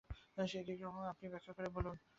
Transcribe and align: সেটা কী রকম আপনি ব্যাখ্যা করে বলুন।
সেটা 0.47 0.63
কী 0.69 0.83
রকম 0.83 1.03
আপনি 1.13 1.25
ব্যাখ্যা 1.33 1.53
করে 1.57 1.69
বলুন। 1.77 1.95